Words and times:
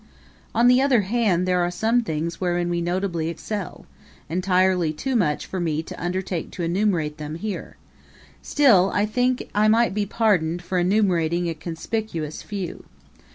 On 0.55 0.67
the 0.67 0.81
other 0.81 1.01
hand 1.01 1.47
there 1.47 1.59
are 1.61 1.69
some 1.69 2.01
things 2.01 2.41
wherein 2.41 2.69
we 2.71 2.81
notably 2.81 3.29
excel 3.29 3.85
entirely 4.29 4.91
too 4.91 5.15
many 5.15 5.41
for 5.41 5.59
me 5.59 5.83
to 5.83 6.03
undertake 6.03 6.49
to 6.53 6.63
enumerate 6.63 7.19
them 7.19 7.35
here; 7.35 7.77
still, 8.41 8.89
I 8.95 9.05
think 9.05 9.51
I 9.53 9.67
might 9.67 9.93
be 9.93 10.07
pardoned 10.07 10.63
for 10.63 10.79
enumerating 10.79 11.47
a 11.47 11.53
conspicuous 11.53 12.41
few. 12.41 12.85